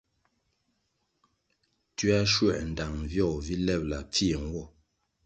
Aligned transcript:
Tioa 1.95 2.21
schuē 2.31 2.57
ndtang 2.69 2.97
vyogo 3.09 3.37
vi 3.45 3.55
lebʼla 3.67 3.99
pfie 4.11 4.35
nwo. 4.45 4.63